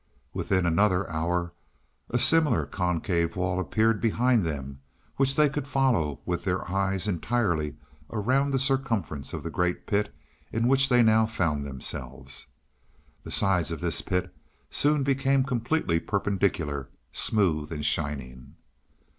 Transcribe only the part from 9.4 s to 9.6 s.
the